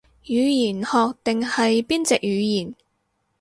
[0.25, 2.73] 語言學定係邊隻語言